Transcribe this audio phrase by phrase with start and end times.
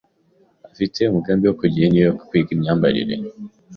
[0.71, 3.15] Afite umugambi wo kujya i New York kwiga imyambarire.